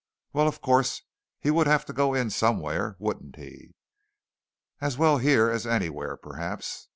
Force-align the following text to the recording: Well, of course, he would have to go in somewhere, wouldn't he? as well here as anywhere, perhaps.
Well, 0.33 0.47
of 0.47 0.61
course, 0.61 1.03
he 1.39 1.51
would 1.51 1.67
have 1.67 1.85
to 1.85 1.93
go 1.93 2.15
in 2.15 2.31
somewhere, 2.31 2.95
wouldn't 2.97 3.35
he? 3.35 3.75
as 4.79 4.97
well 4.97 5.19
here 5.19 5.51
as 5.51 5.67
anywhere, 5.67 6.17
perhaps. 6.17 6.87